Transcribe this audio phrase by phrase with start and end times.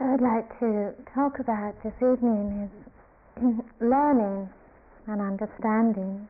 [0.00, 3.42] I'd like to talk about this evening is
[3.80, 4.48] learning
[5.08, 6.28] and understanding.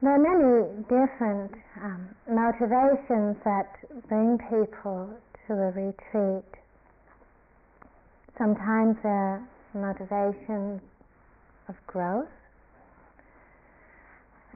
[0.00, 1.52] There are many different
[1.84, 3.68] um, motivations that
[4.08, 5.10] bring people
[5.46, 6.48] to a retreat.
[8.38, 10.80] Sometimes they're motivations
[11.68, 12.28] of growth.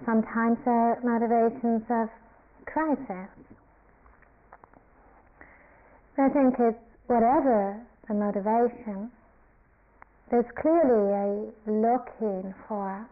[0.06, 2.08] Sometimes they're motivations of
[2.64, 3.28] crisis.
[6.22, 9.10] I think it's whatever the motivation,
[10.30, 13.08] there's clearly a looking for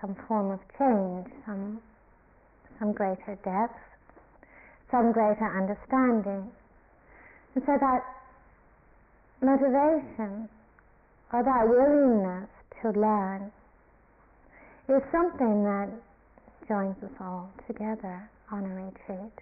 [0.00, 1.80] some form of change, some,
[2.80, 3.78] some greater depth,
[4.90, 6.50] some greater understanding.
[7.54, 8.02] And so that
[9.40, 10.48] motivation
[11.32, 12.50] or that willingness
[12.82, 13.52] to learn
[14.88, 15.88] is something that
[16.66, 19.38] joins us all together on a retreat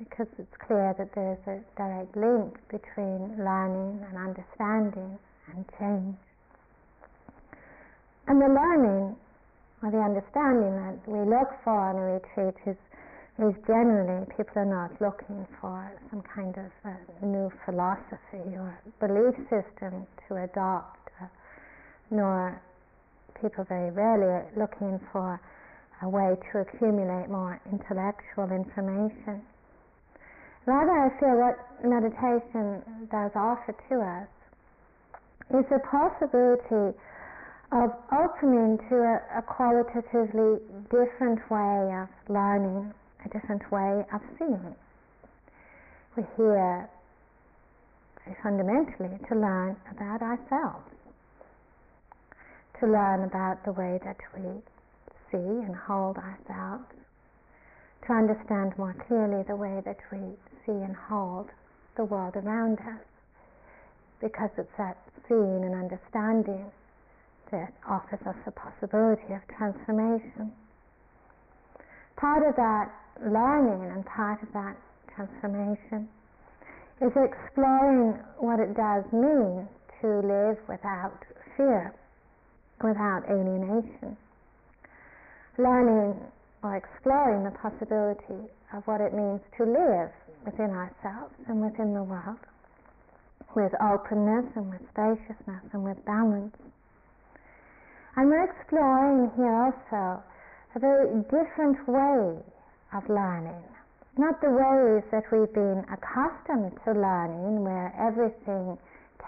[0.00, 5.18] because it's clear that there's a direct link between learning and understanding
[5.52, 6.16] and change.
[8.26, 9.14] And the learning
[9.82, 12.80] or the understanding that we look for on a retreat is,
[13.44, 16.72] is generally people are not looking for some kind of
[17.22, 21.26] new philosophy or belief system to adopt, uh,
[22.10, 22.60] nor
[23.40, 25.40] people very rarely are looking for
[26.02, 29.42] a way to accumulate more intellectual information.
[30.66, 34.28] Rather, I feel what meditation does offer to us
[35.58, 36.96] is the possibility
[37.72, 42.92] of opening to a, a qualitatively different way of learning,
[43.24, 44.74] a different way of seeing.
[46.16, 46.88] We're here
[48.42, 50.84] fundamentally to learn about ourselves,
[52.80, 54.60] to learn about the way that we
[55.30, 56.84] see and hold ourselves,
[58.10, 60.18] to understand more clearly the way that we
[60.66, 61.46] see and hold
[61.96, 63.06] the world around us.
[64.20, 64.98] Because it's that
[65.28, 66.66] seeing and understanding
[67.52, 70.50] that offers us the possibility of transformation.
[72.16, 72.90] Part of that
[73.22, 74.76] learning and part of that
[75.14, 76.08] transformation
[77.00, 79.68] is exploring what it does mean
[80.02, 81.16] to live without
[81.56, 81.94] fear,
[82.82, 84.16] without alienation.
[85.58, 86.18] Learning
[86.62, 90.10] or exploring the possibility of what it means to live
[90.44, 92.38] within ourselves and within the world
[93.54, 96.54] with openness and with spaciousness and with balance.
[98.16, 100.22] And we're exploring here also
[100.74, 102.38] a very different way
[102.94, 103.62] of learning.
[104.18, 108.76] Not the ways that we've been accustomed to learning, where everything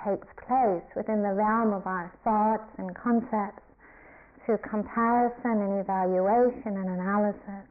[0.04, 3.62] takes place within the realm of our thoughts and concepts
[4.44, 7.66] through comparison and evaluation and analysis,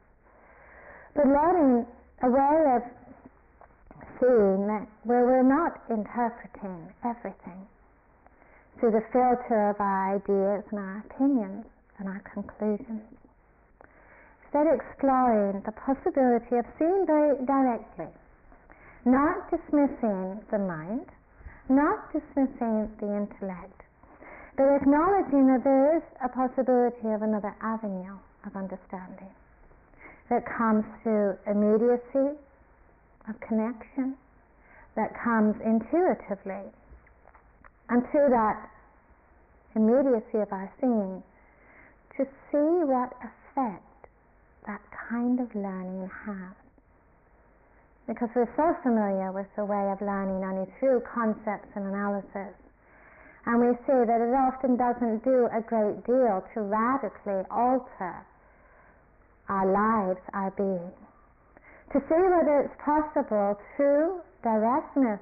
[1.14, 1.86] but learning
[2.22, 2.82] a way of
[4.20, 7.66] seeing that where we're not interpreting everything
[8.78, 11.66] through the filter of our ideas and our opinions
[11.98, 13.02] and our conclusions.
[14.44, 18.12] Instead, exploring the possibility of seeing very directly,
[19.04, 21.06] not dismissing the mind,
[21.68, 23.81] not dismissing the intellect,
[24.56, 29.32] but acknowledging that there is a possibility of another avenue of understanding
[30.28, 32.36] that comes through immediacy
[33.28, 34.16] of connection
[34.96, 36.68] that comes intuitively.
[37.88, 38.68] And through that
[39.74, 41.22] immediacy of our seeing,
[42.16, 44.08] to see what effect
[44.66, 46.54] that kind of learning has.
[48.06, 52.54] Because we're so familiar with the way of learning only through concepts and analysis.
[53.46, 58.24] And we see that it often doesn't do a great deal to radically alter
[59.48, 60.92] our lives, our being
[61.92, 65.20] to see whether it's possible through directness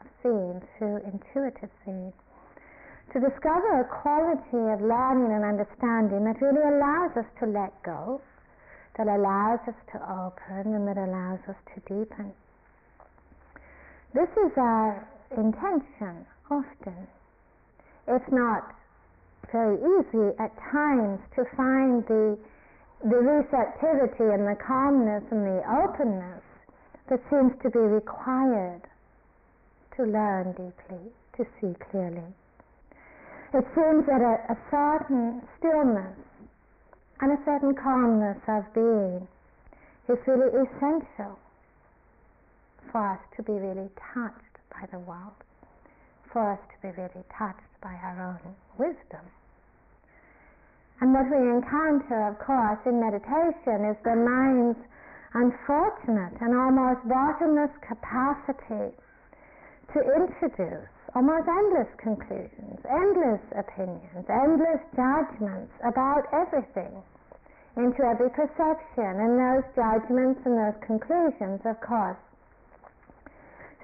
[0.00, 2.12] of seeing, through intuitive seeing,
[3.14, 8.20] to discover a quality of learning and understanding that really allows us to let go,
[8.98, 12.32] that allows us to open, and that allows us to deepen.
[14.12, 15.06] This is our
[15.36, 17.06] intention often.
[18.08, 18.74] It's not
[19.52, 22.38] very easy at times to find the
[23.02, 26.44] the receptivity and the calmness and the openness
[27.10, 28.82] that seems to be required
[29.96, 32.30] to learn deeply, to see clearly.
[33.52, 36.16] It seems that a, a certain stillness
[37.20, 39.26] and a certain calmness of being
[40.08, 41.38] is really essential
[42.92, 45.34] for us to be really touched by the world,
[46.32, 49.24] for us to be really touched by our own wisdom.
[51.00, 54.80] And what we encounter, of course, in meditation is the mind's
[55.34, 58.96] unfortunate and almost bottomless capacity
[59.92, 67.02] to introduce almost endless conclusions, endless opinions, endless judgments about everything
[67.76, 69.12] into every perception.
[69.20, 72.16] And those judgments and those conclusions, of course,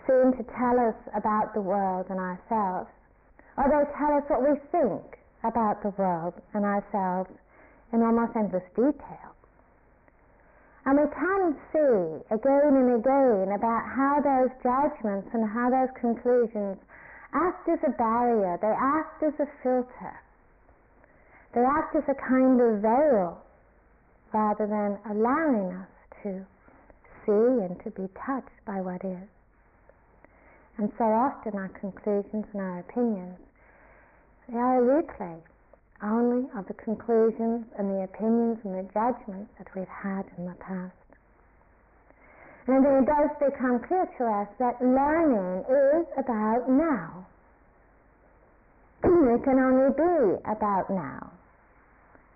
[0.08, 2.88] seem to tell us about the world and ourselves,
[3.60, 7.30] or they tell us what we think about the world and ourselves
[7.92, 9.36] in almost endless detail.
[10.86, 16.78] And we can see again and again about how those judgments and how those conclusions
[17.34, 20.16] act as a barrier, they act as a filter,
[21.52, 23.36] they act as a kind of veil
[24.32, 25.88] rather than allowing us
[26.22, 26.46] to
[27.26, 29.28] see and to be touched by what is.
[30.78, 33.36] And so often our conclusions and our opinions,
[34.48, 35.40] they are a replay
[36.00, 40.54] only of the conclusions and the opinions and the judgments that we've had in the
[40.54, 40.94] past.
[42.68, 47.26] And then it does become clear to us that learning is about now.
[49.02, 51.32] it can only be about now.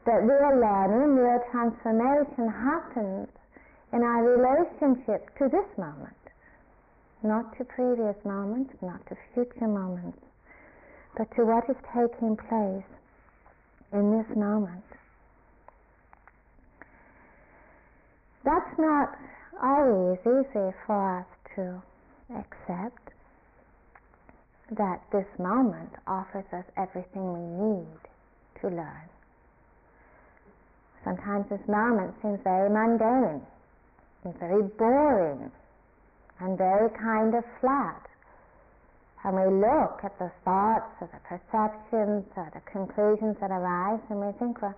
[0.05, 3.29] That real learning, real transformation happens
[3.93, 6.22] in our relationship to this moment
[7.23, 10.19] not to previous moments, not to future moments,
[11.17, 12.89] but to what is taking place
[13.93, 14.85] in this moment.
[18.45, 19.15] That's not
[19.63, 21.83] always easy for us to
[22.35, 23.13] accept
[24.71, 28.01] that this moment offers us everything we need
[28.63, 29.09] to learn.
[31.05, 33.43] Sometimes this moment seems very mundane
[34.25, 35.51] and very boring
[36.40, 38.02] and very kind of flat.
[39.25, 44.20] And we look at the thoughts or the perceptions or the conclusions that arise and
[44.20, 44.75] we think, well,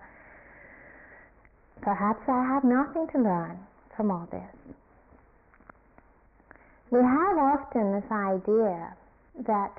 [1.81, 3.57] perhaps I have nothing to learn
[3.95, 4.75] from all this.
[6.91, 8.93] We have often this idea
[9.47, 9.73] that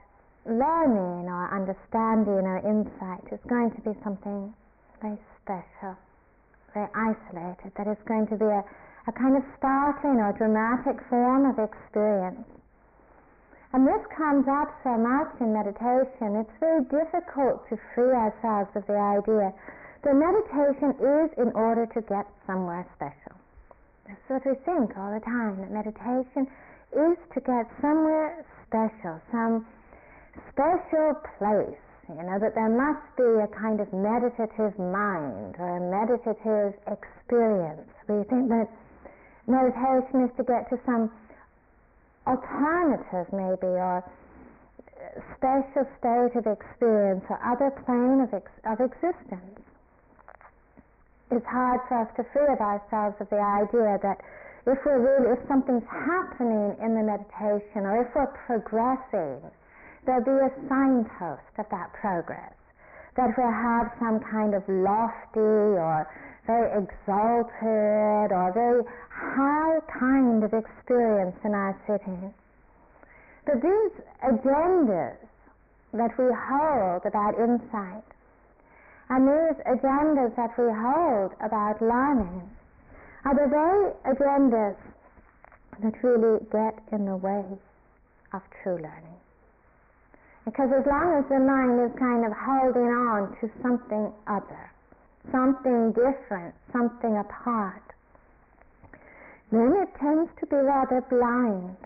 [0.45, 4.53] learning or understanding or insight is going to be something
[5.01, 5.97] very special,
[6.75, 8.65] very isolated, that it's going to be a
[9.07, 12.43] a kind of startling or dramatic form of experience.
[13.73, 18.87] And this comes up so much in meditation, it's very difficult to free ourselves of
[18.87, 19.53] the idea
[20.03, 23.37] that meditation is in order to get somewhere special.
[24.07, 26.47] That's what we think all the time, that meditation
[26.95, 29.67] is to get somewhere special, some
[30.55, 35.83] special place, you know, that there must be a kind of meditative mind or a
[35.91, 37.91] meditative experience.
[38.09, 38.71] We think that
[39.47, 41.11] meditation is to get to some
[42.27, 49.63] alternative maybe or uh, special state of experience or other plane of, ex- of existence.
[51.31, 54.19] It's hard for us to free of ourselves of the idea that
[54.67, 59.39] if we're really, if something's happening in the meditation or if we're progressing,
[60.07, 62.55] there'll be a signpost of that progress.
[63.17, 65.41] That we'll have some kind of lofty
[65.79, 66.07] or
[66.47, 68.83] very exalted or very
[69.17, 72.33] high kind of experience in our sitting.
[73.47, 73.93] But these
[74.23, 75.17] agendas
[75.93, 78.05] that we hold about insight
[79.09, 82.43] and these agendas that we hold about learning
[83.25, 84.77] are the very agendas
[85.83, 87.45] that really get in the way
[88.33, 89.21] of true learning.
[90.45, 94.71] Because as long as the mind is kind of holding on to something other,
[95.31, 97.86] something different, something apart,
[99.51, 101.77] then it tends to be rather blind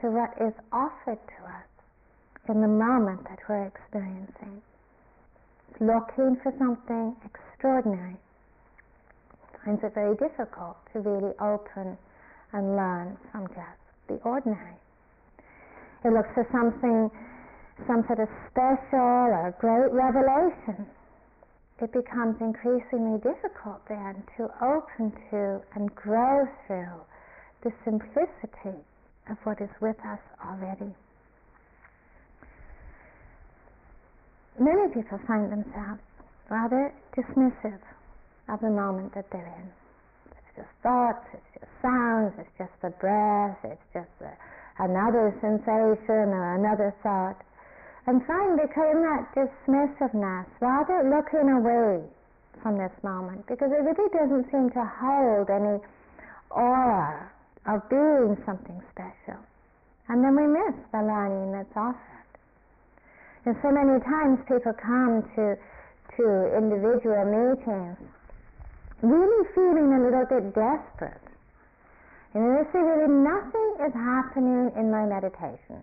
[0.00, 1.70] to what is offered to us
[2.48, 4.62] in the moment that we're experiencing.
[5.80, 8.16] Looking for something extraordinary.
[9.64, 11.96] Finds it very difficult to really open
[12.52, 14.76] and learn from just the ordinary.
[16.04, 17.10] It looks for something,
[17.86, 20.86] some sort of special or great revelation
[21.82, 27.00] it becomes increasingly difficult then to open to and grow through
[27.62, 28.76] the simplicity
[29.30, 30.92] of what is with us already.
[34.58, 36.00] Many people find themselves
[36.50, 37.80] rather dismissive
[38.48, 39.70] of the moment that they're in.
[40.32, 44.32] It's just thoughts, it's just sounds, it's just the breath, it's just a,
[44.82, 47.40] another sensation or another thought
[48.06, 48.20] and
[48.56, 52.02] became that dismissiveness, rather looking away
[52.62, 55.78] from this moment, because it really doesn't seem to hold any
[56.50, 57.30] aura
[57.66, 59.40] of being something special.
[60.08, 62.00] And then we miss the learning that's offered.
[63.44, 65.56] And so many times people come to
[66.16, 67.96] to individual meetings
[69.02, 71.24] really feeling a little bit desperate
[72.34, 75.82] And they say, really nothing is happening in my meditation.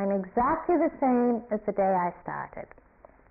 [0.00, 2.64] I'm exactly the same as the day I started.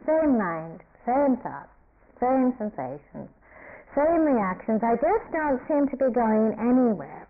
[0.05, 1.73] Same mind, same thoughts,
[2.21, 3.25] same sensations,
[3.97, 4.77] same reactions.
[4.85, 7.25] I just don't seem to be going anywhere.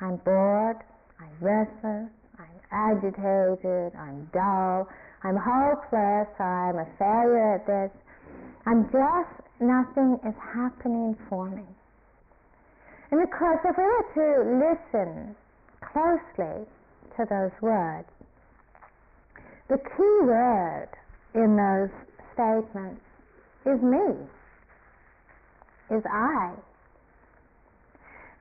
[0.00, 0.82] I'm bored,
[1.22, 2.10] I'm restless,
[2.42, 4.88] I'm agitated, I'm dull,
[5.22, 7.94] I'm hopeless, I'm a failure at this.
[8.66, 11.70] I'm just, nothing is happening for me.
[13.12, 14.28] And of course, if we were to
[14.58, 15.36] listen
[15.86, 16.66] closely
[17.14, 18.10] to those words,
[19.70, 20.88] the key word
[21.32, 21.94] in those
[22.34, 23.00] statements
[23.64, 24.18] is me,
[25.94, 26.50] is I.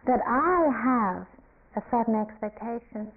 [0.08, 1.28] That I have
[1.78, 3.14] a certain expectation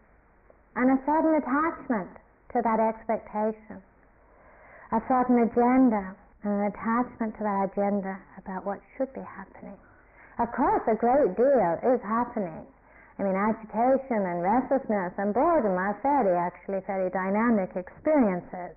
[0.77, 2.13] and a certain attachment
[2.53, 3.81] to that expectation,
[4.93, 6.13] a certain agenda
[6.45, 9.79] and an attachment to that agenda about what should be happening.
[10.39, 12.67] Of course, a great deal is happening.
[13.19, 18.77] I mean, agitation and restlessness and boredom are very, actually, very dynamic experiences.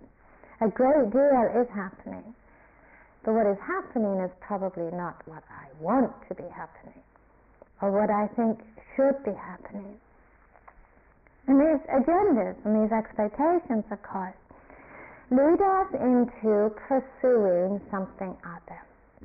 [0.61, 2.35] A great deal is happening.
[3.23, 7.01] But what is happening is probably not what I want to be happening
[7.81, 8.59] or what I think
[8.95, 9.99] should be happening.
[11.47, 14.37] And these agendas and these expectations, of course,
[15.31, 18.81] lead us into pursuing something other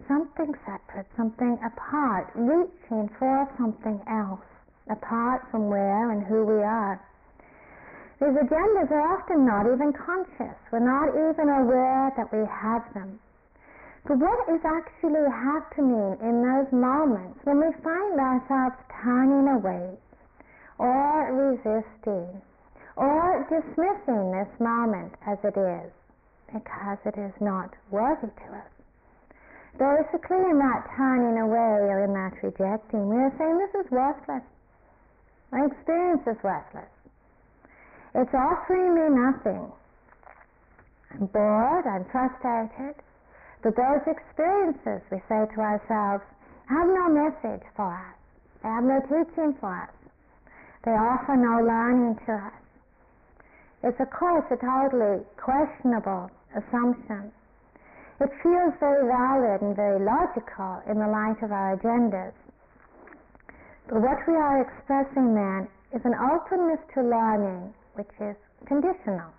[0.08, 4.40] something separate, something apart, reaching for something else,
[4.88, 7.00] apart from where and who we are.
[8.20, 10.56] These agendas are often not even conscious.
[10.70, 13.18] We're not even aware that we have them.
[14.06, 19.96] But what is actually happening in those moments when we find ourselves turning away
[20.78, 22.42] or resisting
[22.96, 25.92] or dismissing this moment as it is
[26.52, 28.70] because it is not worthy to us?
[29.78, 34.42] Basically, in that turning away or in that rejecting, we are saying this is worthless.
[35.52, 36.90] My experience is worthless.
[38.14, 39.72] It's offering me nothing.
[41.12, 42.94] I'm bored, I'm frustrated.
[43.62, 46.24] But those experiences, we say to ourselves,
[46.68, 48.16] have no message for us.
[48.62, 49.94] They have no teaching for us.
[50.84, 52.60] They offer no learning to us.
[53.82, 57.32] It's, of course, a totally questionable assumption
[58.20, 62.34] it feels very valid and very logical in the light of our agendas.
[63.90, 69.34] But what we are expressing then is an openness to learning which is conditional.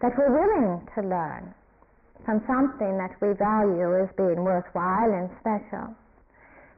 [0.00, 1.52] That we're willing to learn
[2.24, 5.92] from something that we value as being worthwhile and special.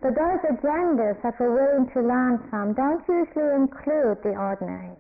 [0.03, 4.99] But those agendas that we're willing to learn from don't usually include the ordinary.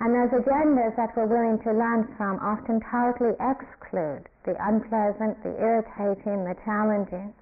[0.00, 5.60] And those agendas that we're willing to learn from often totally exclude the unpleasant, the
[5.60, 7.34] irritating, the challenging.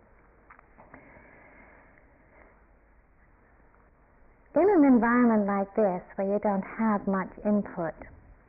[4.55, 7.95] In an environment like this, where you don't have much input,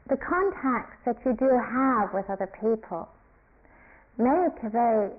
[0.10, 3.08] the contacts that you do have with other people
[4.18, 5.12] make a very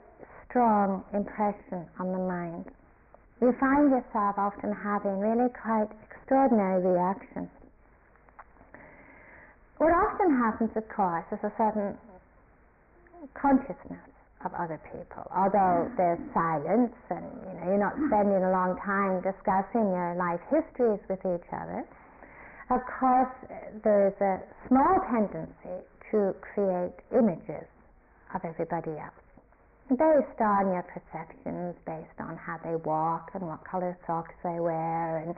[0.48, 2.66] strong impression on the mind.
[3.40, 7.48] You find yourself often having really quite extraordinary reactions
[9.78, 11.98] what often happens, of course, is a certain
[13.34, 14.13] consciousness
[14.44, 15.24] of other people.
[15.34, 15.96] Although mm.
[15.96, 21.00] there's silence and you know, you're not spending a long time discussing your life histories
[21.08, 21.84] with each other,
[22.70, 23.32] of course
[23.82, 27.66] there's a small tendency to create images
[28.34, 29.24] of everybody else
[29.90, 35.18] based on your perceptions, based on how they walk and what color socks they wear,
[35.18, 35.34] and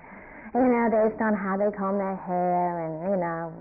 [0.55, 3.53] you know, based on how they comb their hair, and you know,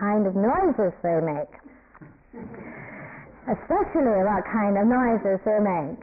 [0.00, 1.52] kind of noises they make,
[3.46, 6.02] especially what kind of noises they make.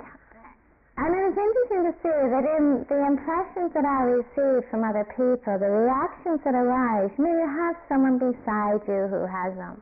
[0.96, 5.58] And it's interesting to see that in the impressions that I receive from other people,
[5.58, 9.82] the reactions that arise, you know, you have someone beside you who has, um,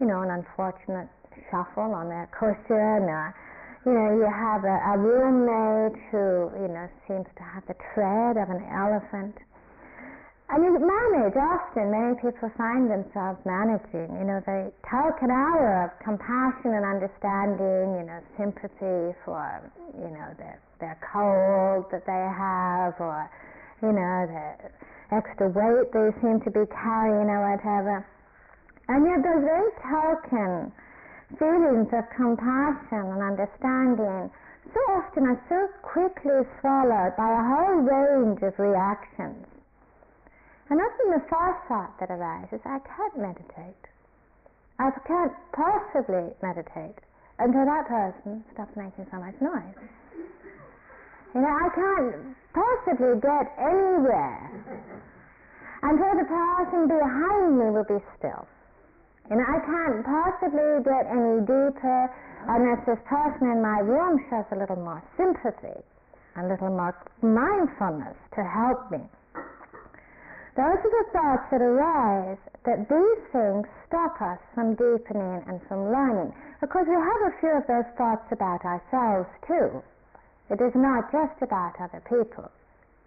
[0.00, 1.12] you know, an unfortunate
[1.52, 3.36] shuffle on their cushion, or,
[3.84, 8.40] you know, you have a, a roommate who, you know, seems to have the tread
[8.40, 9.36] of an elephant
[10.52, 14.12] and you manage often, many people find themselves managing.
[14.20, 19.40] You know, they take an hour of compassion and understanding, you know, sympathy for,
[19.96, 23.32] you know, their, their cold that they have or,
[23.80, 28.04] you know, the extra weight they seem to be carrying or whatever.
[28.92, 30.68] And yet those very token
[31.40, 34.28] feelings of compassion and understanding
[34.68, 39.48] so often are so quickly swallowed by a whole range of reactions
[40.72, 43.84] and often the first thought that arises, I can't meditate.
[44.80, 46.96] I can't possibly meditate
[47.36, 49.76] until that person stops making so much noise.
[51.36, 54.48] You know, I can't possibly get anywhere
[55.84, 58.48] until the person behind me will be still.
[59.28, 62.00] You know, I can't possibly get any deeper
[62.48, 65.84] unless this person in my room shows a little more sympathy,
[66.40, 69.04] a little more mindfulness to help me.
[70.54, 75.88] Those are the thoughts that arise that these things stop us from deepening and from
[75.88, 76.34] learning.
[76.60, 79.82] Because we have a few of those thoughts about ourselves too.
[80.52, 82.52] It is not just about other people.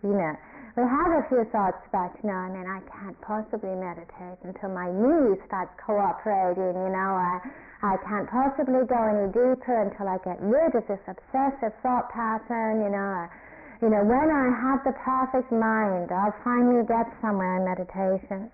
[0.01, 0.33] You know,
[0.75, 4.73] we have a few thoughts about, you know, I mean, I can't possibly meditate until
[4.73, 7.39] my knees start cooperating, you know, I,
[7.81, 12.81] I can't possibly go any deeper until I get rid of this obsessive thought pattern,
[12.83, 13.29] you know.
[13.81, 18.49] You know, when I have the perfect mind, I'll finally get somewhere in meditation.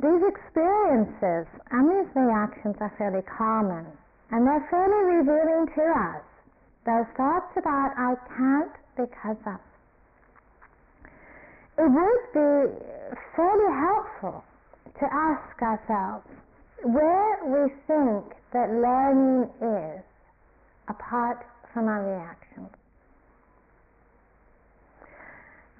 [0.00, 3.86] These experiences and these reactions are fairly common
[4.30, 6.22] and they're fairly revealing to us.
[6.86, 9.60] Those thoughts about I can't because of.
[11.78, 12.84] It would be
[13.34, 14.44] fairly helpful
[15.00, 16.28] to ask ourselves
[16.84, 20.04] where we think that learning is
[20.88, 22.70] apart from our reactions.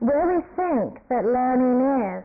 [0.01, 2.25] Where we think that learning is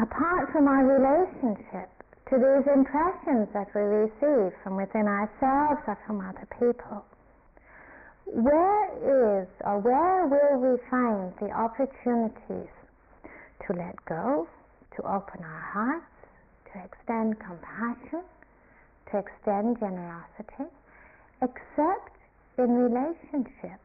[0.00, 1.92] apart from our relationship
[2.32, 7.04] to these impressions that we receive from within ourselves or from other people.
[8.26, 12.72] Where is or where will we find the opportunities
[13.66, 14.48] to let go,
[14.96, 16.10] to open our hearts,
[16.72, 18.24] to extend compassion,
[19.12, 20.66] to extend generosity,
[21.40, 22.15] except
[22.58, 23.80] in relationship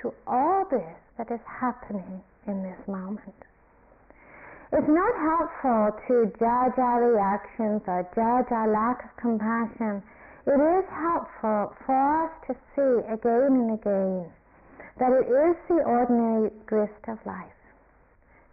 [0.00, 3.34] to all this that is happening in this moment?
[4.72, 10.02] It's not helpful to judge our reactions or judge our lack of compassion.
[10.46, 14.32] It is helpful for us to see again and again
[14.98, 17.52] that it is the ordinary grist of life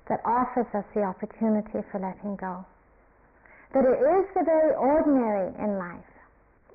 [0.09, 2.65] that offers us the opportunity for letting go.
[3.73, 6.08] That it is the very ordinary in life,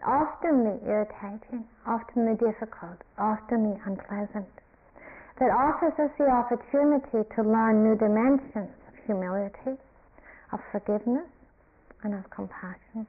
[0.02, 4.48] often irritating, often the difficult, often the unpleasant,
[5.38, 9.78] that offers us the opportunity to learn new dimensions of humility,
[10.52, 11.28] of forgiveness,
[12.02, 13.07] and of compassion.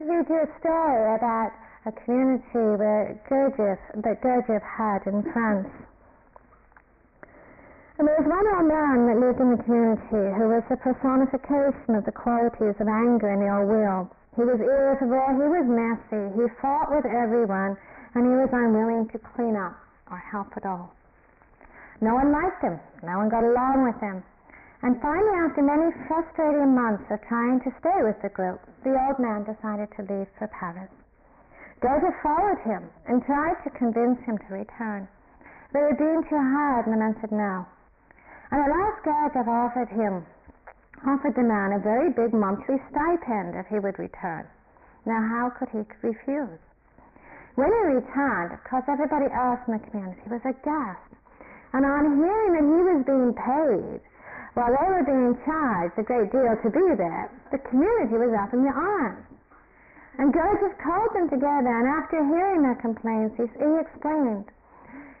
[0.00, 1.52] Read you a story about
[1.86, 5.70] a community where Gurdjieff, that Gurdjieff had in France.
[7.98, 11.94] And there was one old man that lived in the community who was the personification
[11.94, 14.10] of the qualities of anger and ill will.
[14.36, 17.76] He was irritable, he was messy, he fought with everyone,
[18.14, 19.76] and he was unwilling to clean up
[20.10, 20.92] or help at all.
[22.00, 22.80] No one liked him.
[23.02, 24.24] No one got along with him.
[24.82, 29.20] And finally, after many frustrating months of trying to stay with the group, the old
[29.20, 30.90] man decided to leave for Paris.
[31.80, 35.06] Gurdjieff followed him and tried to convince him to return.
[35.72, 37.66] They were being too hard, and the man said no.
[38.50, 40.26] And at last Gurdjieff offered him,
[41.06, 44.46] offered the man a very big monthly stipend if he would return.
[45.04, 46.60] Now how could he refuse?
[47.54, 51.10] When he returned, of course everybody else in the community was aghast.
[51.72, 54.00] And on hearing that he was being paid,
[54.54, 58.52] while they were being charged a great deal to be there, the community was up
[58.52, 59.24] in the arms.
[60.18, 64.44] And Joseph called them together, and after hearing their complaints, he, he explained,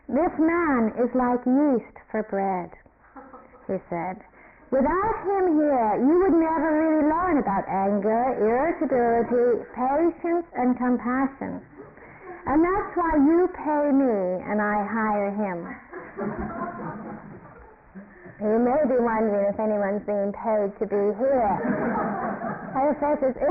[0.08, 2.70] This man is like yeast for bread,
[3.66, 4.20] he said.
[4.72, 11.60] Without him here, you would never really learn about anger, irritability, patience, and compassion.
[12.48, 15.76] And that's why you pay me and I hire him.
[18.40, 21.52] You may be wondering if anyone's being paid to be here.
[22.72, 23.36] I said it's,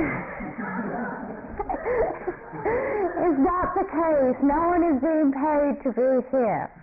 [3.30, 4.42] it's not the case.
[4.42, 6.81] No one is being paid to be here.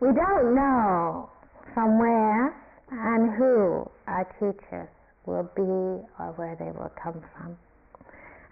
[0.00, 1.30] We don't know
[1.74, 2.54] from where
[2.90, 4.88] and who our teachers
[5.26, 7.58] will be or where they will come from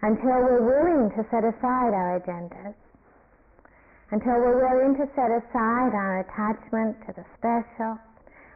[0.02, 2.74] until we're willing to set aside our agendas
[4.10, 7.98] until we're willing to set aside our attachment to the special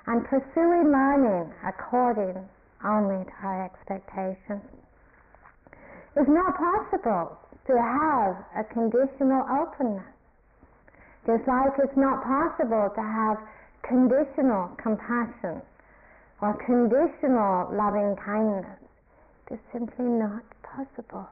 [0.06, 2.38] and pursuing learning according
[2.84, 4.62] only to our expectations.
[6.16, 10.19] It's not possible to have a conditional openness.
[11.26, 13.36] Just like it's not possible to have
[13.82, 15.60] conditional compassion
[16.40, 18.80] or conditional loving kindness.
[19.50, 21.28] It's simply not possible.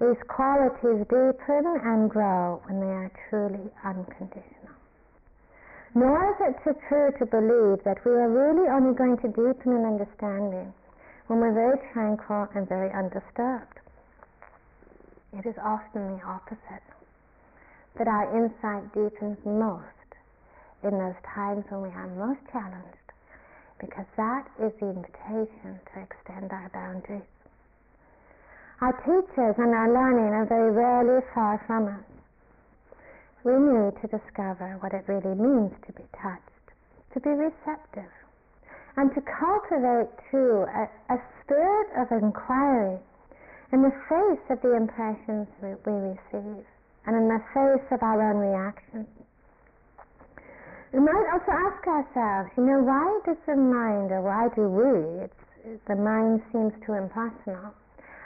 [0.00, 4.78] These qualities deepen and grow when they are truly unconditional.
[5.94, 9.72] Nor is it so true to believe that we are really only going to deepen
[9.72, 10.72] in understanding
[11.26, 13.80] when we're very tranquil and very undisturbed.
[15.32, 16.87] It is often the opposite.
[17.98, 20.10] That our insight deepens most
[20.84, 23.10] in those times when we are most challenged,
[23.80, 27.26] because that is the invitation to extend our boundaries.
[28.80, 32.06] Our teachers and our learning are very rarely far from us.
[33.42, 36.70] We need to discover what it really means to be touched,
[37.14, 38.12] to be receptive,
[38.96, 43.00] and to cultivate too a, a spirit of inquiry
[43.72, 46.64] in the face of the impressions we, we receive
[47.08, 49.08] and in the face of our own reaction.
[50.92, 55.24] We might also ask ourselves, you know, why does the mind, or why do we,
[55.88, 57.72] the mind seems too impersonal,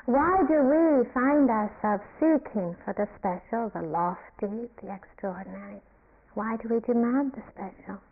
[0.06, 5.78] why do we find ourselves seeking for the special, the lofty, the extraordinary?
[6.34, 8.02] Why do we demand the special?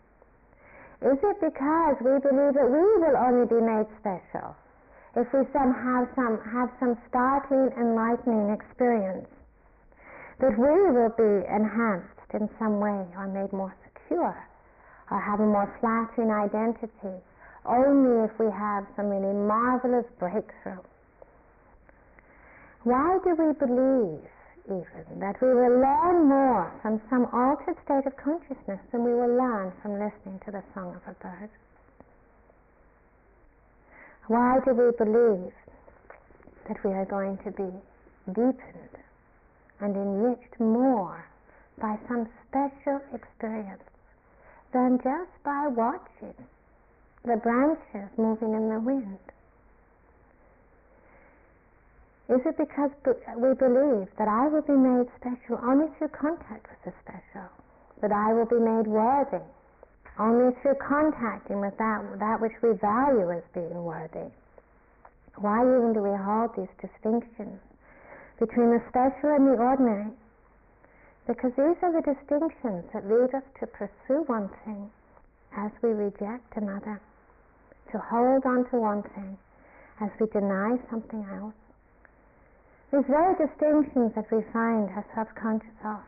[1.02, 4.54] Is it because we believe that we will only be made special
[5.16, 9.26] if we somehow some, have some startling, enlightening experience,
[10.40, 14.36] that we will be enhanced in some way or made more secure
[15.10, 17.20] or have a more flattering identity
[17.66, 20.80] only if we have some really marvelous breakthrough.
[22.84, 24.24] Why do we believe
[24.64, 29.36] even that we will learn more from some altered state of consciousness than we will
[29.36, 31.50] learn from listening to the song of a bird?
[34.28, 35.52] Why do we believe
[36.68, 37.68] that we are going to be
[38.32, 38.99] deepened
[39.80, 41.24] and enriched more
[41.80, 43.82] by some special experience
[44.72, 46.34] than just by watching
[47.24, 49.18] the branches moving in the wind?
[52.28, 52.90] Is it because
[53.36, 57.48] we believe that I will be made special only through contact with the special?
[58.00, 59.44] That I will be made worthy
[60.20, 64.30] only through contacting with that, that which we value as being worthy.
[65.36, 67.58] Why even do we hold these distinctions
[68.40, 70.10] between the special and the ordinary?
[71.28, 74.90] Because these are the distinctions that lead us to pursue one thing
[75.54, 77.00] as we reject another,
[77.92, 79.36] to hold on to one thing
[80.00, 81.54] as we deny something else.
[82.90, 86.00] These very distinctions that we find ourselves conscious of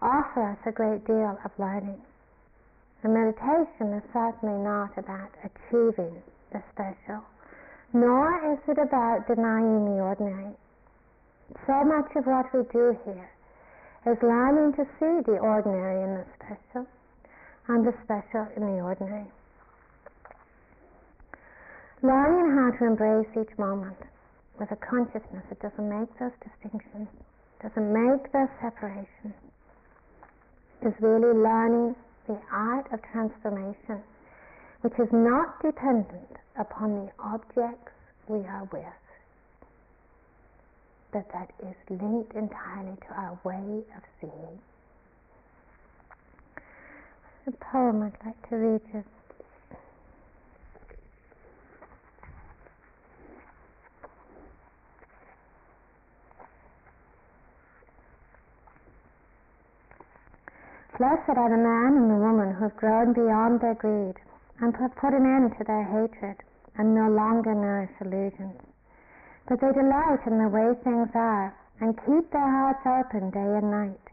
[0.00, 2.00] offer us a great deal of learning.
[3.04, 7.22] Meditation is certainly not about achieving the special,
[7.92, 10.56] nor is it about denying the ordinary.
[11.66, 13.30] So much of what we do here
[14.06, 16.86] is learning to see the ordinary in the special
[17.68, 19.26] and the special in the ordinary.
[22.02, 23.96] Learning how to embrace each moment
[24.58, 27.08] with a consciousness that doesn't make those distinctions,
[27.62, 29.34] doesn't make those separations,
[30.82, 31.96] is really learning
[32.28, 34.02] the art of transformation,
[34.82, 37.92] which is not dependent upon the objects
[38.28, 38.84] we are with,
[41.12, 44.58] but that is linked entirely to our way of seeing.
[47.46, 49.04] A poem I'd like to read you.
[60.98, 64.16] Blessed are the man and the woman who have grown beyond their greed
[64.60, 66.36] and have put an end to their hatred
[66.76, 68.67] and no longer nourish illusions.
[69.48, 73.70] But they delight in the way things are and keep their hearts open day and
[73.70, 74.06] night.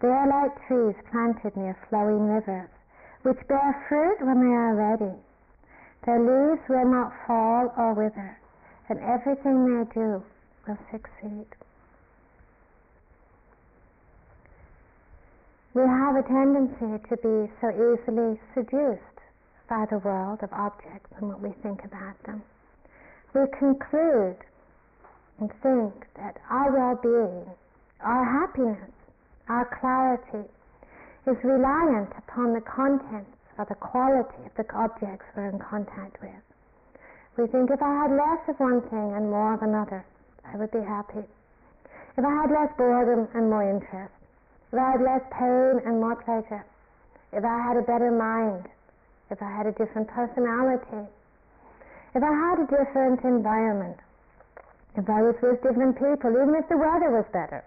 [0.00, 2.70] They are like trees planted near flowing rivers,
[3.22, 5.14] which bear fruit when they are ready.
[6.06, 8.38] Their leaves will not fall or wither,
[8.88, 10.22] and everything they do
[10.66, 11.46] will succeed.
[15.74, 19.18] we have a tendency to be so easily seduced
[19.68, 22.40] by the world of objects and what we think about them.
[23.34, 24.36] We conclude
[25.40, 27.46] and think that our well-being,
[28.00, 28.90] our happiness,
[29.48, 30.48] our clarity
[31.26, 36.42] is reliant upon the contents or the quality of the objects we're in contact with.
[37.36, 40.04] We think if I had less of one thing and more of another,
[40.44, 41.24] I would be happy.
[42.16, 44.14] If I had less boredom and more interest,
[44.72, 46.64] if I had less pain and more pleasure,
[47.32, 48.68] if I had a better mind,
[49.30, 51.10] if I had a different personality,
[52.14, 53.98] if I had a different environment,
[54.96, 57.64] if I was with different people, even if the weather was better,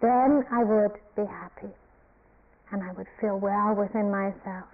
[0.00, 1.72] then I would be happy
[2.70, 4.68] and I would feel well within myself.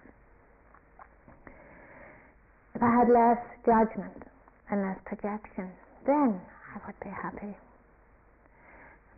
[2.75, 4.25] If I had less judgment
[4.71, 5.71] and less projection,
[6.07, 6.41] then
[6.75, 7.55] I would be happy.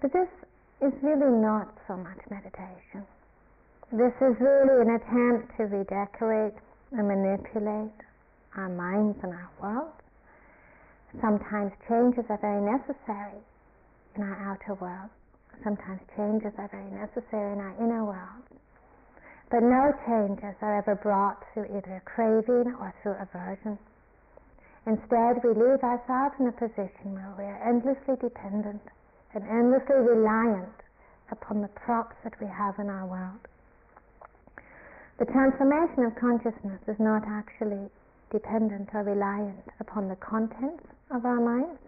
[0.01, 0.29] But this
[0.81, 3.07] is really not so much meditation.
[3.93, 6.55] This is really an attempt to redecorate
[6.93, 7.95] and manipulate
[8.57, 10.02] our minds and our world.
[11.21, 13.37] Sometimes changes are very necessary
[14.17, 15.11] in our outer world.
[15.63, 18.43] Sometimes changes are very necessary in our inner world.
[19.51, 23.79] But no changes are ever brought through either craving or through aversion.
[24.87, 28.83] Instead, we leave ourselves in a position where we are endlessly dependent
[29.35, 30.75] and endlessly reliant
[31.31, 33.47] upon the props that we have in our world.
[35.19, 37.91] The transformation of consciousness is not actually
[38.31, 41.81] dependent or reliant upon the contents of our minds,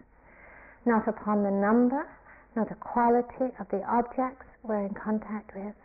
[0.85, 2.07] not upon the number,
[2.55, 5.75] nor the quality of the objects we're in contact with.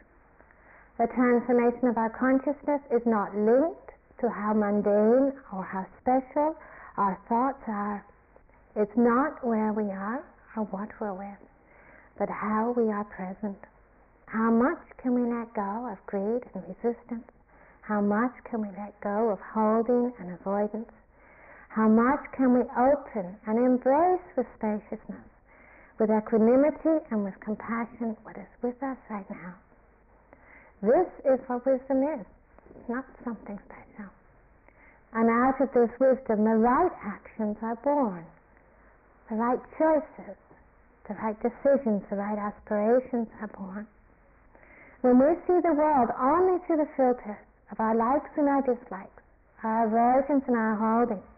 [0.99, 6.55] The transformation of our consciousness is not linked to how mundane or how special
[6.97, 8.05] our thoughts are.
[8.77, 10.23] It's not where we are
[10.57, 11.41] or what we're with,
[12.19, 13.59] but how we are present.
[14.27, 17.27] How much can we let go of greed and resistance?
[17.81, 20.93] How much can we let go of holding and avoidance?
[21.71, 25.31] How much can we open and embrace with spaciousness,
[26.01, 29.55] with equanimity and with compassion what is with us right now?
[30.83, 32.27] This is what wisdom is,
[32.89, 34.11] not something special.
[35.15, 38.27] And out of this wisdom, the right actions are born,
[39.29, 40.39] the right choices,
[41.07, 43.87] the right decisions, the right aspirations are born.
[45.03, 47.39] When we see the world only through the filters
[47.71, 49.23] of our likes and our dislikes,
[49.63, 51.30] our aversions and our holdings,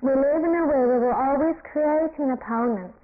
[0.00, 2.94] we live in a way where we're always creating opponents.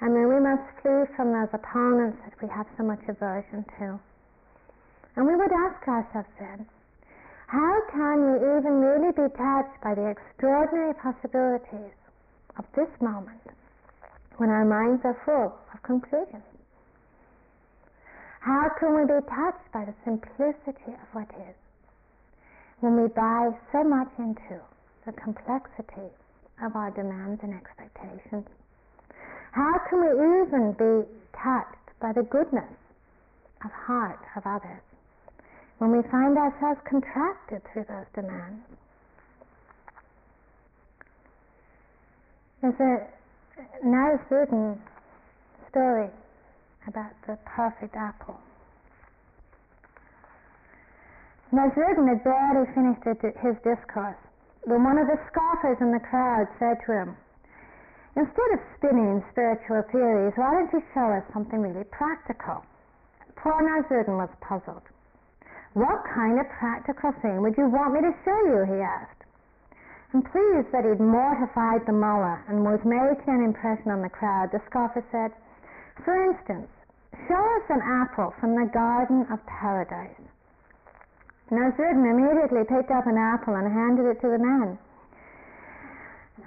[0.00, 4.00] And then we must flee from those opponents that we have so much aversion to.
[5.14, 6.66] And we would ask ourselves then,
[7.46, 11.94] how can we even really be touched by the extraordinary possibilities
[12.58, 13.46] of this moment
[14.38, 16.42] when our minds are full of conclusions?
[18.40, 21.54] How can we be touched by the simplicity of what is
[22.80, 24.58] when we buy so much into
[25.06, 26.10] the complexity
[26.62, 28.46] of our demands and expectations?
[29.52, 32.72] How can we even be touched by the goodness
[33.64, 34.82] of heart of others?
[35.82, 38.62] when we find ourselves contracted through those demands.
[42.60, 44.78] There's a Nasrudin
[45.68, 46.08] story
[46.86, 48.38] about the perfect apple.
[51.52, 53.02] Nasrudin had barely finished
[53.42, 54.22] his discourse
[54.64, 57.16] when one of the scoffers in the crowd said to him,
[58.14, 62.62] Instead of spinning spiritual theories, why don't you show us something really practical?
[63.36, 64.82] Poor Nasrudin was puzzled.
[65.72, 68.64] What kind of practical thing would you want me to show you?
[68.68, 69.24] he asked.
[70.12, 74.52] And pleased that he'd mortified the mullah and was making an impression on the crowd,
[74.52, 75.32] the scoffer said,
[76.04, 76.68] For instance,
[77.26, 80.20] show us an apple from the Garden of Paradise.
[81.52, 84.78] Nasruddin immediately picked up an apple and handed it to the man.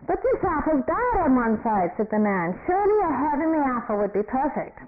[0.10, 2.58] But this apple's bad on one side, said the man.
[2.66, 4.82] Surely a heavenly apple would be perfect.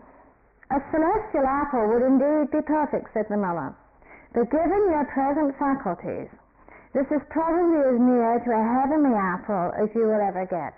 [0.73, 3.77] A celestial apple would indeed be perfect, said the mullah.
[4.33, 6.29] But given your present faculties,
[6.93, 10.73] this is probably as near to a heavenly apple as you will ever get.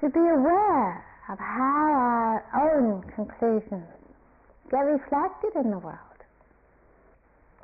[0.00, 3.97] To be aware of how our own conclusions
[4.70, 6.18] get reflected in the world,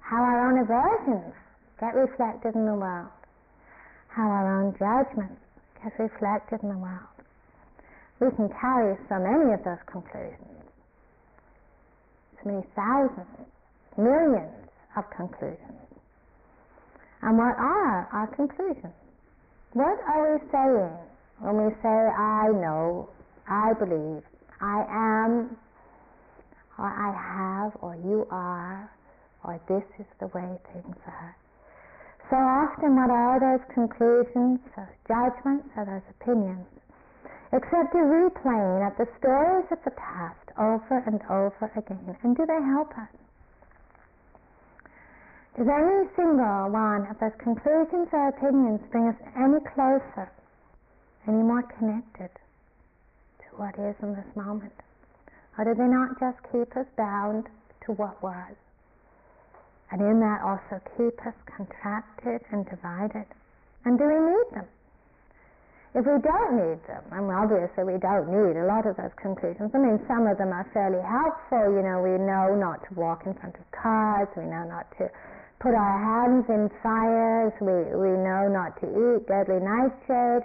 [0.00, 1.34] how our own aversions
[1.80, 3.10] get reflected in the world,
[4.08, 5.40] how our own judgments
[5.82, 7.12] get reflected in the world.
[8.20, 10.54] We can carry so many of those conclusions
[12.44, 13.48] so many thousands,
[13.96, 15.58] millions of conclusions.
[17.22, 18.92] And what are our conclusions?
[19.72, 20.96] What are we saying
[21.40, 23.08] when we say, I know,
[23.48, 24.22] I believe,
[24.60, 25.56] I am,
[26.78, 28.90] or I have, or you are,
[29.44, 31.36] or this is the way things are?
[32.30, 36.66] So often, what are those conclusions, those judgments, or those opinions?
[37.52, 42.16] Except a replaying of the stories of the past over and over again.
[42.22, 43.12] And do they help us?
[45.56, 50.32] Does any single one of those conclusions or opinions bring us any closer,
[51.28, 52.30] any more connected
[53.38, 54.74] to what is in this moment?
[55.58, 57.46] Or do they not just keep us bound
[57.86, 58.54] to what was?
[59.90, 63.26] And in that also keep us contracted and divided?
[63.84, 64.66] And do we need them?
[65.94, 69.70] If we don't need them, and obviously we don't need a lot of those conclusions.
[69.70, 71.70] I mean, some of them are fairly helpful.
[71.70, 74.26] You know, we know not to walk in front of cars.
[74.34, 75.06] We know not to
[75.62, 77.54] put our hands in fires.
[77.62, 80.42] We we know not to eat deadly nightshade.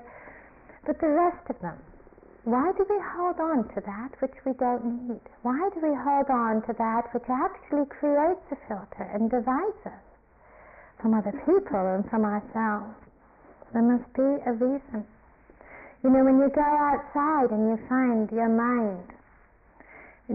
[0.86, 1.82] But the rest of them,
[2.44, 5.22] why do we hold on to that which we don't need?
[5.42, 10.06] Why do we hold on to that which actually creates a filter and divides us
[11.02, 12.96] from other people and from ourselves?
[13.74, 15.06] There must be a reason.
[16.04, 19.04] You know, when you go outside and you find your mind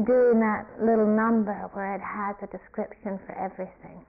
[0.02, 4.04] doing that little number where it has a description for everything.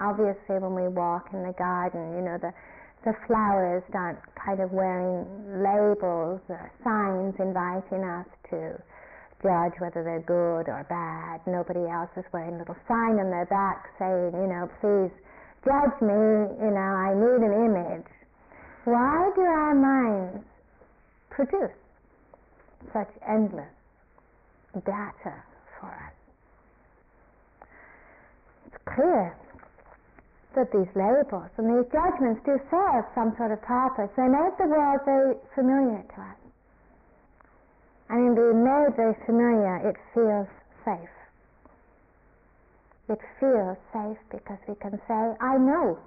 [0.00, 2.54] Obviously, when we walk in the garden, you know, the,
[3.04, 5.28] the flowers aren't kind of wearing
[5.60, 8.80] labels or signs inviting us to
[9.44, 11.40] judge whether they're good or bad.
[11.46, 15.12] Nobody else is wearing a little sign on their back saying, you know, please
[15.68, 18.08] judge me, you know, I need an image.
[18.84, 20.44] Why do our minds
[21.28, 21.76] produce
[22.92, 23.68] such endless
[24.74, 25.36] data
[25.78, 27.68] for us?
[28.66, 29.36] It's clear
[30.54, 34.10] that these labels and these judgments do serve some sort of purpose.
[34.16, 36.40] They make the world very familiar to us.
[38.10, 40.48] And in being made very familiar, it feels
[40.84, 41.14] safe.
[43.08, 45.98] It feels safe because we can say, I know,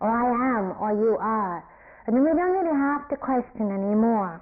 [0.00, 1.64] or I am, or you are.
[2.06, 4.40] And then we don't really have to question anymore.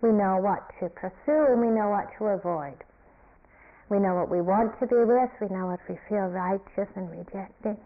[0.00, 2.78] We know what to pursue and we know what to avoid.
[3.90, 7.10] We know what we want to be with, we know what we feel righteous and
[7.10, 7.78] rejecting.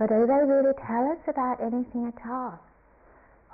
[0.00, 2.58] But do they really tell us about anything at all?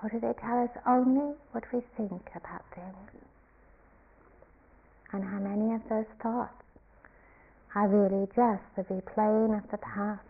[0.01, 3.25] Or do they tell us only what we think about things?
[5.13, 6.63] And how many of those thoughts
[7.75, 10.23] are really just the replaying of the past?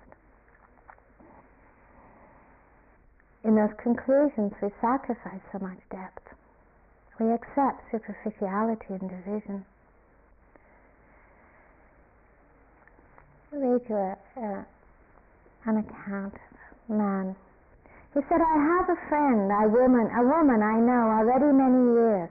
[3.45, 6.33] In those conclusions, we sacrifice so much depth.
[7.21, 9.67] We accept superficiality and division.
[13.53, 14.67] read a,
[15.67, 17.37] an account of man.
[18.15, 22.31] He said, I have a friend, a woman, a woman I know already many years.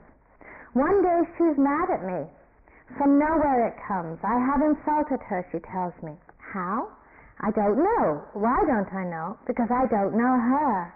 [0.72, 2.26] One day she's mad at me.
[2.98, 4.18] From nowhere it comes.
[4.24, 6.12] I have insulted her, she tells me.
[6.38, 6.88] How?
[7.40, 8.24] I don't know.
[8.32, 9.38] Why don't I know?
[9.46, 10.92] Because I don't know her.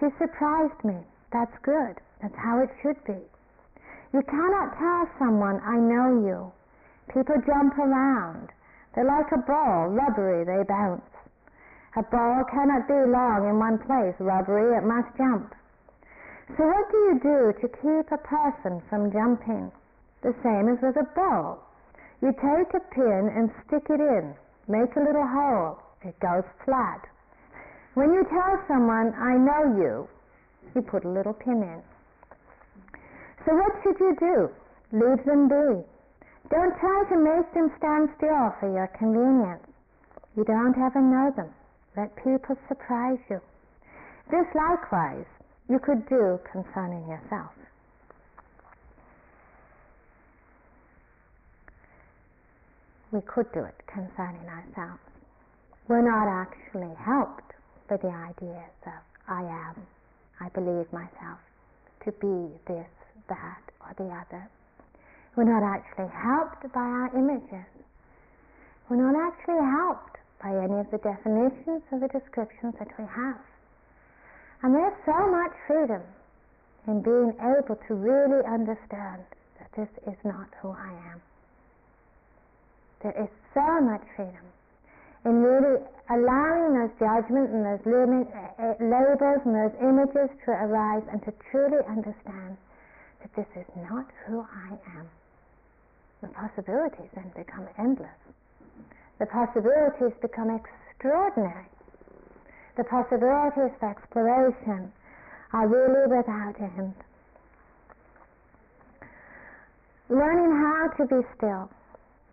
[0.00, 0.96] She surprised me.
[1.32, 2.00] That's good.
[2.22, 3.20] That's how it should be.
[4.12, 6.52] You cannot tell someone, I know you.
[7.12, 8.48] People jump around.
[8.94, 11.02] They're like a ball, rubbery, they bounce.
[11.96, 15.54] A ball cannot be long in one place, rubbery, it must jump.
[16.56, 19.72] So what do you do to keep a person from jumping?
[20.20, 21.64] The same as with a ball.
[22.20, 24.34] You take a pin and stick it in,
[24.68, 27.00] make a little hole, it goes flat.
[27.94, 30.08] When you tell someone, I know you,
[30.74, 31.82] you put a little pin in.
[33.46, 34.50] So what should you do?
[34.92, 35.80] Leave them be.
[36.50, 39.64] Don't try to make them stand still for your convenience.
[40.36, 41.48] You don't ever know them.
[41.96, 43.40] Let people surprise you.
[44.30, 45.24] This likewise
[45.68, 47.52] you could do concerning yourself.
[53.12, 55.00] We could do it concerning ourselves.
[55.88, 57.54] We're not actually helped
[57.88, 59.86] by the ideas of I am,
[60.40, 61.38] I believe myself
[62.04, 62.86] to be this,
[63.28, 64.48] that, or the other.
[65.34, 67.66] We're not actually helped by our images.
[68.90, 73.40] We're not actually helped by any of the definitions or the descriptions that we have.
[74.62, 76.02] And there's so much freedom
[76.86, 79.22] in being able to really understand
[79.58, 81.20] that this is not who I am.
[83.02, 84.46] There is so much freedom
[85.24, 91.02] in really allowing those judgments and those limit, uh, labels and those images to arise
[91.10, 92.56] and to truly understand
[93.20, 95.10] that this is not who I am.
[96.22, 98.16] The possibilities then become endless.
[99.18, 101.66] The possibilities become extraordinary.
[102.76, 104.92] The possibilities for exploration
[105.52, 106.94] are really without end.
[110.08, 111.70] Learning how to be still,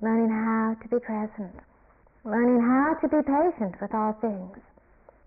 [0.02, 1.56] learning how to be present,
[2.26, 4.58] learning how to be patient with all things.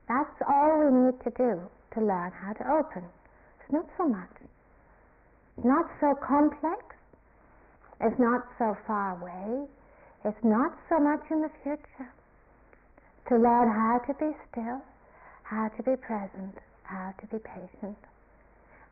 [0.09, 1.61] That's all we need to do
[1.95, 3.03] to learn how to open.
[3.61, 4.31] It's not so much.
[5.57, 6.95] It's not so complex.
[8.01, 9.67] It's not so far away.
[10.27, 12.11] It's not so much in the future.
[13.29, 14.83] To learn how to be still,
[15.45, 17.97] how to be present, how to be patient.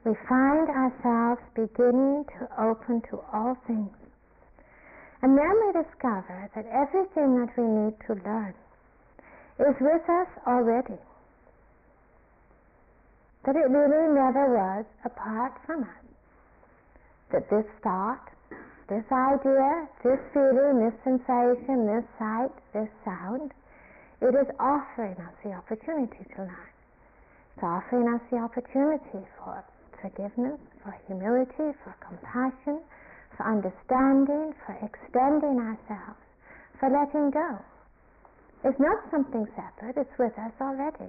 [0.05, 3.91] We find ourselves beginning to open to all things
[5.25, 8.53] and then we discover that everything that we need to learn
[9.59, 11.01] is with us already.
[13.47, 16.05] That it really never was apart from us.
[17.33, 18.29] That this thought,
[18.89, 23.53] this idea, this feeling, this sensation, this sight, this sound,
[24.21, 26.73] it is offering us the opportunity to learn.
[27.57, 29.65] It's offering us the opportunity for
[30.01, 32.81] forgiveness, for humility, for compassion,
[33.37, 36.21] for understanding, for extending ourselves,
[36.79, 37.59] for letting go.
[38.65, 41.09] It's not something separate, it's with us already.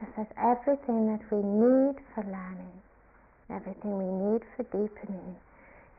[0.00, 2.76] Just as everything that we need for learning,
[3.50, 5.36] everything we need for deepening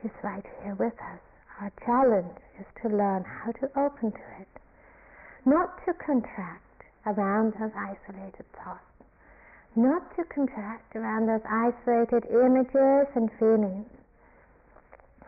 [0.03, 1.19] is right here with us.
[1.59, 4.47] Our challenge is to learn how to open to it,
[5.45, 6.63] not to contract
[7.05, 8.79] around those isolated thoughts,
[9.75, 13.87] not to contract around those isolated images and feelings.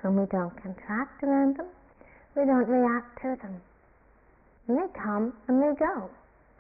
[0.01, 1.67] When we don't contract around them,
[2.35, 3.61] we don't react to them.
[4.67, 6.09] And they come and they go.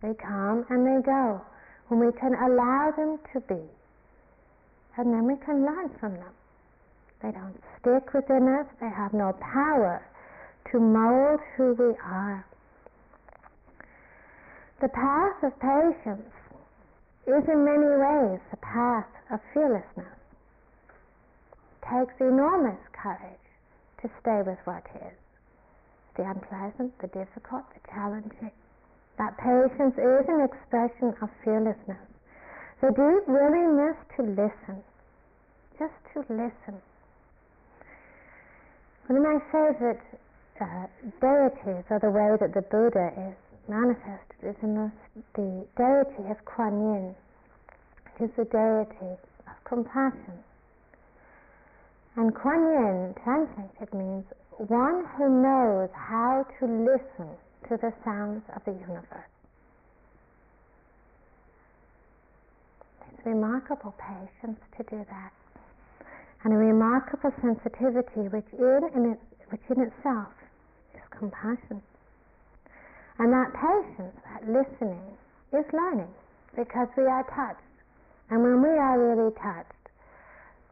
[0.01, 1.41] They come and they go.
[1.87, 3.61] When we can allow them to be,
[4.97, 6.33] and then we can learn from them.
[7.21, 10.01] They don't stick within us, they have no power
[10.71, 12.45] to mold who we are.
[14.81, 16.33] The path of patience
[17.27, 20.17] is in many ways the path of fearlessness.
[21.81, 23.45] It takes enormous courage
[24.01, 25.13] to stay with what is
[26.17, 28.51] the unpleasant, the difficult, the challenging.
[29.17, 32.01] That patience is an expression of fearlessness.
[32.81, 34.83] The deep willingness to listen,
[35.77, 36.81] just to listen.
[39.11, 39.99] One of my favorite
[40.61, 40.87] uh,
[41.19, 43.35] deities, are the way that the Buddha is
[43.67, 44.91] manifested, is in the,
[45.35, 47.15] the deity of Kuan Yin.
[48.15, 49.19] It is the deity
[49.51, 50.39] of compassion.
[52.15, 54.23] And Kuan Yin, translated, means
[54.69, 57.35] one who knows how to listen
[57.67, 59.27] to the sounds of the universe.
[63.11, 65.33] It's remarkable patience to do that,
[66.43, 69.17] and a remarkable sensitivity, which in, in
[69.49, 70.33] which in itself
[70.95, 71.81] is compassion.
[73.19, 75.17] And that patience, that listening,
[75.53, 76.13] is learning
[76.55, 77.61] because we are touched.
[78.29, 79.89] And when we are really touched,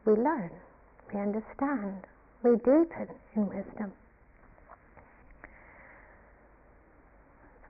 [0.04, 0.50] we learn,
[1.12, 2.06] we understand,
[2.42, 3.92] we deepen in wisdom.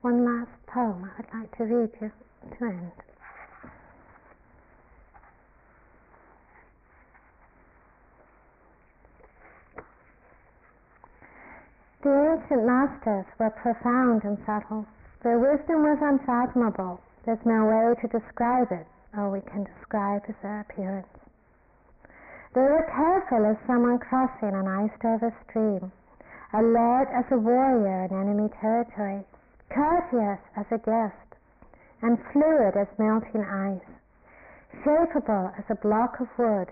[0.01, 2.11] One last poem I would like to read you
[2.57, 2.91] to end.
[12.01, 14.87] The ancient masters were profound and subtle.
[15.21, 16.99] Their wisdom was unfathomable.
[17.25, 18.87] There's no way to describe it.
[19.15, 21.07] All we can describe is their appearance.
[22.55, 25.91] They were careful as someone crossing an iced-over stream,
[26.53, 29.23] alert as a warrior in enemy territory,
[29.69, 31.37] courteous as a guest,
[32.01, 33.85] and fluid as melting ice,
[34.83, 36.71] shapeable as a block of wood,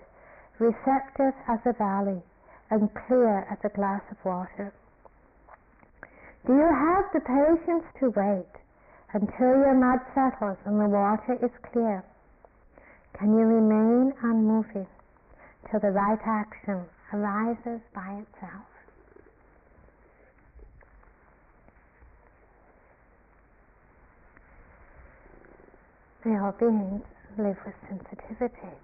[0.58, 2.20] receptive as a valley,
[2.68, 4.72] and clear as a glass of water.
[6.46, 8.52] Do you have the patience to wait
[9.12, 12.04] until your mud settles and the water is clear?
[13.18, 14.86] Can you remain unmoving?
[15.70, 18.66] till the right action arises by itself.
[26.24, 27.02] May all beings
[27.38, 28.76] live with sensitivity.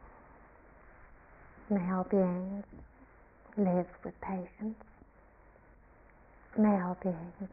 [1.68, 2.64] May all beings
[3.56, 4.76] live with patience.
[6.58, 7.50] May all beings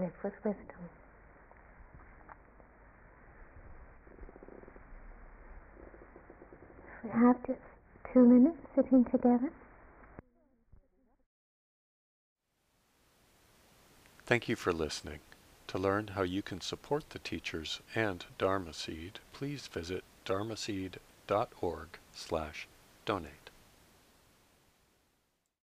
[0.00, 0.88] live with wisdom.
[7.04, 7.58] We have just
[8.12, 9.52] two minutes sitting together.
[14.24, 15.18] Thank you for listening.
[15.66, 21.88] To learn how you can support the teachers and Dharma Seed, please visit dharma dharmaseed.org
[22.14, 22.68] slash
[23.04, 23.41] donate.